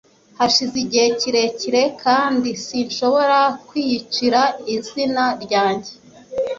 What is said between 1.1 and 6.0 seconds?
kirekire kandi sinshobora kwiyicira izina ryanjye